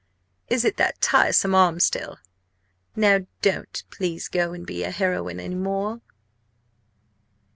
"Is 0.47 0.65
it 0.65 0.77
that 0.77 0.99
tiresome 0.99 1.53
arm 1.53 1.79
still? 1.79 2.17
Now, 2.95 3.27
don't 3.43 3.83
please 3.91 4.29
go 4.29 4.51
and 4.51 4.65
be 4.65 4.83
a 4.83 4.89
heroine 4.89 5.39
any 5.39 5.53
more!" 5.53 6.01